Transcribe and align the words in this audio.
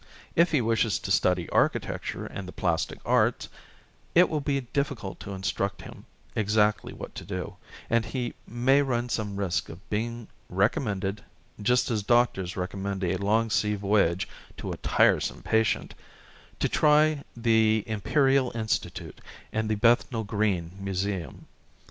If 0.35 0.49
he 0.51 0.61
wishes 0.61 0.97
to 0.97 1.11
study 1.11 1.47
architecture 1.49 2.25
and 2.25 2.47
the 2.47 2.51
344 2.53 2.53
plastic 2.53 2.99
arts, 3.05 3.49
it 4.15 4.29
will 4.29 4.41
be 4.41 4.61
difficult 4.61 5.19
to 5.19 5.33
instruct 5.35 5.83
him 5.83 6.05
exactly 6.35 6.91
what 6.91 7.13
to 7.13 7.23
do, 7.23 7.57
and 7.87 8.03
he 8.03 8.33
may 8.47 8.81
run 8.81 9.09
some 9.09 9.35
risk 9.35 9.69
of 9.69 9.87
being 9.91 10.27
recommended 10.49 11.17
â€" 11.17 11.21
just 11.63 11.91
as 11.91 12.01
doctors 12.01 12.57
recommend 12.57 13.03
a 13.03 13.17
long 13.17 13.51
sea 13.51 13.75
voyage 13.75 14.27
to 14.57 14.71
a 14.71 14.77
tiresome 14.77 15.43
patient 15.43 15.93
â€" 15.93 16.57
to 16.61 16.67
try 16.67 17.23
the 17.37 17.83
Imperial 17.85 18.51
Institute 18.57 19.21
and 19.53 19.69
the 19.69 19.75
Bethnal 19.75 20.23
Green 20.23 20.71
Museum. 20.79 21.45